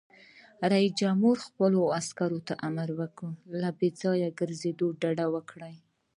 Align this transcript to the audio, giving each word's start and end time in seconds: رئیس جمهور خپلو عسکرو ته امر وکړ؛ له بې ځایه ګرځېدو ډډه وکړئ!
رئیس 0.71 0.93
جمهور 1.01 1.37
خپلو 1.47 1.79
عسکرو 1.99 2.39
ته 2.47 2.53
امر 2.67 2.89
وکړ؛ 2.99 3.31
له 3.61 3.69
بې 3.77 3.89
ځایه 4.01 4.29
ګرځېدو 4.39 4.87
ډډه 5.01 5.25
وکړئ! 5.33 5.75